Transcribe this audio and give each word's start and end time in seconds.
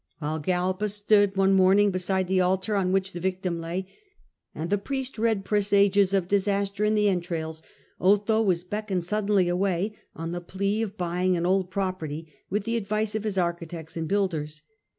While 0.17 0.39
Galba 0.39 0.89
stood 0.89 1.35
one 1.35 1.53
morning 1.53 1.91
beside 1.91 2.27
the 2.27 2.41
altar 2.41 2.75
on 2.75 2.91
which 2.91 3.13
the 3.13 3.19
victim 3.19 3.61
lay, 3.61 3.85
and 4.55 4.71
the 4.71 4.79
priest 4.79 5.19
read 5.19 5.45
presages 5.45 6.11
of 6.11 6.27
disaster 6.27 6.83
in 6.83 6.95
the 6.95 7.07
entrails, 7.07 7.61
Otho 7.99 8.41
was 8.41 8.63
beckoned 8.63 9.03
suddenly 9.05 9.47
away 9.47 9.93
on 10.15 10.31
the 10.31 10.41
plea 10.41 10.81
of 10.81 10.97
buying 10.97 11.37
an 11.37 11.45
old 11.45 11.69
property 11.69 12.33
with 12.49 12.63
the 12.63 12.77
advice 12.77 13.13
of 13.13 13.25
his 13.25 13.37
architects 13.37 13.95
and 13.95 14.09
builders. 14.09 14.63